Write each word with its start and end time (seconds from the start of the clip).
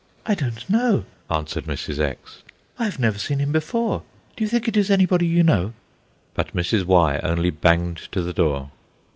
"I 0.25 0.33
don't 0.33 0.67
know," 0.67 1.05
answered 1.29 1.65
Mrs. 1.65 1.99
X., 1.99 2.41
"I 2.79 2.85
have 2.85 2.97
never 2.97 3.19
seen 3.19 3.37
him 3.37 3.51
before. 3.51 4.01
Do 4.35 4.43
you 4.43 4.47
think 4.47 4.67
it 4.67 4.75
is 4.75 4.89
anybody 4.89 5.27
you 5.27 5.43
know?" 5.43 5.73
But 6.33 6.55
Mrs. 6.55 6.85
Y. 6.85 7.19
only 7.21 7.51
banged 7.51 7.97
to 8.13 8.23
the 8.23 8.33
door. 8.33 8.71